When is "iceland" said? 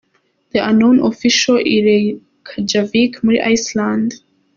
3.53-4.09